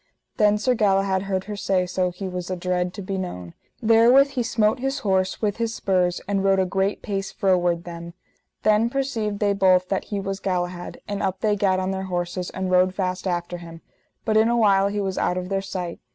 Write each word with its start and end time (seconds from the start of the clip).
Then 0.37 0.57
Sir 0.57 0.73
Galahad 0.73 1.21
heard 1.29 1.43
her 1.43 1.55
say 1.55 1.85
so 1.85 2.09
he 2.09 2.27
was 2.27 2.49
adread 2.49 2.91
to 2.95 3.03
be 3.03 3.19
known: 3.19 3.53
therewith 3.83 4.29
he 4.31 4.41
smote 4.41 4.79
his 4.79 4.97
horse 5.05 5.43
with 5.43 5.57
his 5.57 5.75
spurs 5.75 6.19
and 6.27 6.43
rode 6.43 6.57
a 6.57 6.65
great 6.65 7.03
pace 7.03 7.31
froward 7.31 7.83
them. 7.83 8.15
Then 8.63 8.89
perceived 8.89 9.37
they 9.37 9.53
both 9.53 9.89
that 9.89 10.05
he 10.05 10.19
was 10.19 10.39
Galahad; 10.39 11.01
and 11.07 11.21
up 11.21 11.41
they 11.41 11.55
gat 11.55 11.79
on 11.79 11.91
their 11.91 12.05
horses, 12.05 12.49
and 12.49 12.71
rode 12.71 12.95
fast 12.95 13.27
after 13.27 13.59
him, 13.59 13.81
but 14.25 14.37
in 14.37 14.49
a 14.49 14.57
while 14.57 14.87
he 14.87 14.99
was 15.01 15.19
out 15.19 15.37
of 15.37 15.49
their 15.49 15.61
sight. 15.61 15.99